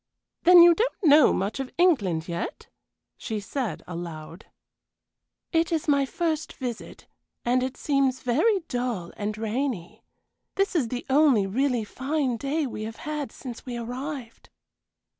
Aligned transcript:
"Then 0.45 0.63
you 0.63 0.73
don't 0.73 1.03
know 1.03 1.31
much 1.31 1.59
of 1.59 1.69
England 1.77 2.27
yet?" 2.27 2.65
she 3.17 3.39
said, 3.39 3.83
aloud. 3.87 4.47
"It 5.51 5.71
is 5.71 5.87
my 5.87 6.07
first 6.07 6.53
visit; 6.53 7.05
and 7.45 7.61
it 7.61 7.77
seems 7.77 8.21
very 8.23 8.61
dull 8.61 9.13
and 9.15 9.37
rainy. 9.37 10.03
This 10.55 10.75
is 10.75 10.87
the 10.87 11.05
only 11.07 11.45
really 11.45 11.83
fine 11.83 12.37
day 12.37 12.65
we 12.65 12.81
have 12.85 12.95
had 13.05 13.31
since 13.31 13.63
we 13.63 13.77
arrived." 13.77 14.49